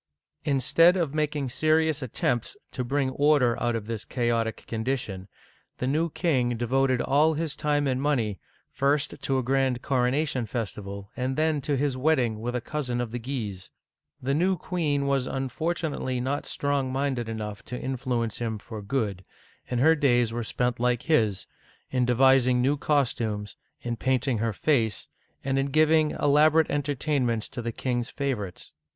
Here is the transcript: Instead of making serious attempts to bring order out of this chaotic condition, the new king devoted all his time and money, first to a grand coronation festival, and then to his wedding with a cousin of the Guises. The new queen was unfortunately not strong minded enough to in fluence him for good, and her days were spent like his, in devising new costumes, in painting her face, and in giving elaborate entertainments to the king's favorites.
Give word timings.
Instead 0.45 0.97
of 0.97 1.13
making 1.13 1.47
serious 1.47 2.01
attempts 2.01 2.57
to 2.71 2.83
bring 2.83 3.11
order 3.11 3.55
out 3.61 3.75
of 3.75 3.85
this 3.85 4.03
chaotic 4.03 4.65
condition, 4.65 5.27
the 5.77 5.85
new 5.85 6.09
king 6.09 6.57
devoted 6.57 6.99
all 7.03 7.35
his 7.35 7.55
time 7.55 7.85
and 7.85 8.01
money, 8.01 8.39
first 8.71 9.13
to 9.21 9.37
a 9.37 9.43
grand 9.43 9.83
coronation 9.83 10.47
festival, 10.47 11.11
and 11.15 11.37
then 11.37 11.61
to 11.61 11.77
his 11.77 11.95
wedding 11.95 12.39
with 12.39 12.55
a 12.55 12.61
cousin 12.61 12.99
of 12.99 13.11
the 13.11 13.19
Guises. 13.19 13.69
The 14.19 14.33
new 14.33 14.57
queen 14.57 15.05
was 15.05 15.27
unfortunately 15.27 16.19
not 16.19 16.47
strong 16.47 16.91
minded 16.91 17.29
enough 17.29 17.61
to 17.65 17.79
in 17.79 17.95
fluence 17.95 18.39
him 18.39 18.57
for 18.57 18.81
good, 18.81 19.23
and 19.69 19.79
her 19.79 19.93
days 19.95 20.33
were 20.33 20.43
spent 20.43 20.79
like 20.79 21.03
his, 21.03 21.45
in 21.91 22.05
devising 22.05 22.59
new 22.59 22.75
costumes, 22.75 23.55
in 23.83 23.97
painting 23.97 24.39
her 24.39 24.51
face, 24.51 25.07
and 25.43 25.59
in 25.59 25.67
giving 25.67 26.09
elaborate 26.09 26.71
entertainments 26.71 27.47
to 27.49 27.61
the 27.61 27.71
king's 27.71 28.09
favorites. 28.09 28.73